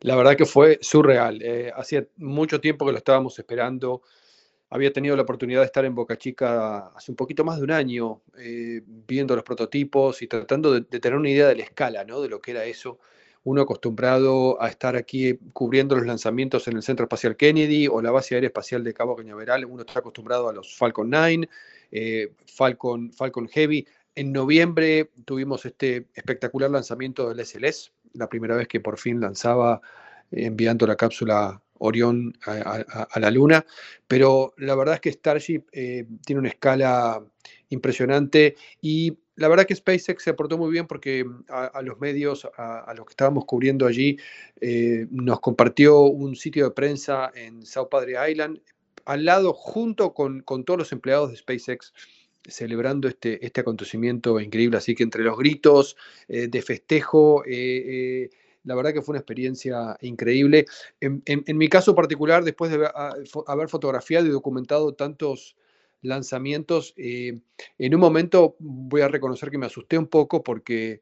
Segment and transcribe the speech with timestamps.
[0.00, 1.40] La verdad que fue surreal.
[1.42, 4.02] Eh, hacía mucho tiempo que lo estábamos esperando.
[4.70, 7.70] Había tenido la oportunidad de estar en Boca Chica hace un poquito más de un
[7.70, 12.20] año, eh, viendo los prototipos y tratando de, tener una idea de la escala, ¿no?
[12.20, 12.98] De lo que era eso
[13.44, 18.10] uno acostumbrado a estar aquí cubriendo los lanzamientos en el Centro Espacial Kennedy o la
[18.10, 21.48] base aérea espacial de Cabo Cañaveral, uno está acostumbrado a los Falcon 9,
[21.90, 23.86] eh, Falcon, Falcon Heavy.
[24.14, 29.80] En noviembre tuvimos este espectacular lanzamiento del SLS, la primera vez que por fin lanzaba
[30.30, 33.64] enviando la cápsula Orión a, la Luna,
[34.06, 37.22] pero la verdad es que Starship eh, tiene una escala
[37.68, 42.48] impresionante y la verdad que SpaceX se aportó muy bien porque mm, a, los medios,
[42.56, 44.18] a, los que estábamos cubriendo allí,
[44.60, 48.60] eh, nos compartió un sitio de prensa en South Padre Island,
[49.04, 51.94] al lado, junto con, todos los empleados de SpaceX,
[52.46, 54.78] celebrando este, este acontecimiento increíble.
[54.78, 55.96] Así que entre los gritos
[56.28, 58.30] eh, de festejo, eh,
[58.64, 60.66] la verdad que fue una experiencia increíble.
[61.00, 61.22] En,
[61.56, 62.88] mi caso particular, después de
[63.46, 65.56] haber fotografiado y documentado tantos
[66.02, 66.94] lanzamientos.
[66.96, 67.40] Eh,
[67.78, 71.00] en un momento voy a reconocer que me asusté un poco porque,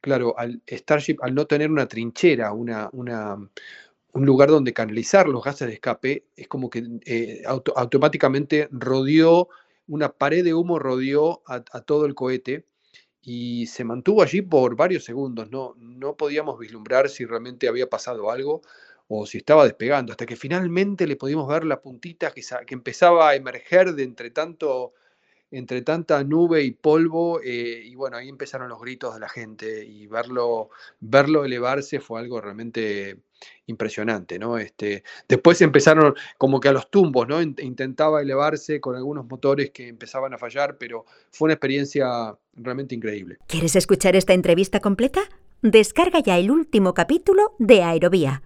[0.00, 3.36] claro, al Starship, al no tener una trinchera, una, una,
[4.12, 9.48] un lugar donde canalizar los gases de escape, es como que eh, automáticamente rodeó,
[9.86, 12.66] una pared de humo rodeó a, todo el cohete
[13.20, 15.50] y se mantuvo allí por varios segundos.
[15.50, 18.62] No, no podíamos vislumbrar si realmente había pasado algo
[19.08, 23.28] o si estaba despegando, hasta que finalmente le pudimos ver la puntita que, que empezaba
[23.28, 24.94] a emerger de entre, tanto,
[25.52, 29.84] entre tanta nube y polvo, eh, y bueno, ahí empezaron los gritos de la gente,
[29.84, 33.18] y verlo, verlo elevarse fue algo realmente
[33.66, 34.56] impresionante, ¿no?
[34.56, 37.40] Este, después empezaron como que a los tumbos, ¿no?
[37.42, 43.38] Intentaba elevarse con algunos motores que empezaban a fallar, pero fue una experiencia realmente increíble.
[43.46, 45.20] ¿Quieres escuchar esta entrevista completa?
[45.60, 48.42] Descarga ya el último capítulo de Aerovía